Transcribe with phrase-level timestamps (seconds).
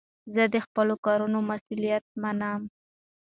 [0.33, 2.61] زه د خپلو کارونو مسئولیت منم.